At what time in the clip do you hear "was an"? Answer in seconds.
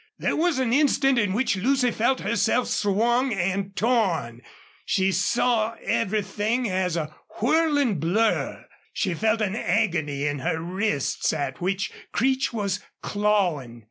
0.35-0.73